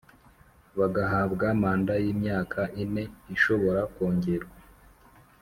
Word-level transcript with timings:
bagahabwa 0.79 1.45
manda 1.61 1.93
y 2.05 2.07
imyaka 2.13 2.59
ine 2.83 3.03
ishobora 3.35 3.81
ko 3.93 4.03
ngerwa 4.15 4.57